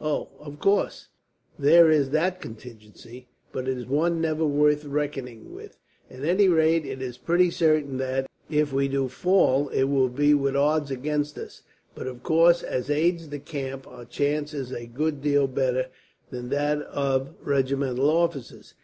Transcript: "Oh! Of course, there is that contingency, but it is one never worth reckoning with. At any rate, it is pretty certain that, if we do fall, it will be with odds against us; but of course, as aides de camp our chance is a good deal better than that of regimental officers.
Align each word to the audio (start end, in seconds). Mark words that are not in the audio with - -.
"Oh! 0.00 0.30
Of 0.40 0.58
course, 0.58 1.06
there 1.56 1.88
is 1.88 2.10
that 2.10 2.40
contingency, 2.40 3.28
but 3.52 3.68
it 3.68 3.78
is 3.78 3.86
one 3.86 4.20
never 4.20 4.44
worth 4.44 4.84
reckoning 4.84 5.54
with. 5.54 5.78
At 6.10 6.24
any 6.24 6.48
rate, 6.48 6.84
it 6.84 7.00
is 7.00 7.16
pretty 7.16 7.52
certain 7.52 7.96
that, 7.98 8.28
if 8.50 8.72
we 8.72 8.88
do 8.88 9.06
fall, 9.06 9.68
it 9.68 9.84
will 9.84 10.08
be 10.08 10.34
with 10.34 10.56
odds 10.56 10.90
against 10.90 11.38
us; 11.38 11.62
but 11.94 12.08
of 12.08 12.24
course, 12.24 12.64
as 12.64 12.90
aides 12.90 13.28
de 13.28 13.38
camp 13.38 13.86
our 13.86 14.04
chance 14.04 14.52
is 14.52 14.72
a 14.72 14.84
good 14.86 15.22
deal 15.22 15.46
better 15.46 15.90
than 16.30 16.48
that 16.48 16.78
of 16.82 17.36
regimental 17.44 18.10
officers. 18.10 18.74